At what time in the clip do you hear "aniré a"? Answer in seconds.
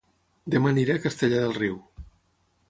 0.73-1.03